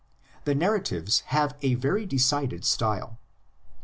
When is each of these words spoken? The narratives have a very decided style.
The 0.45 0.55
narratives 0.55 1.19
have 1.27 1.55
a 1.61 1.75
very 1.75 2.07
decided 2.07 2.65
style. 2.65 3.19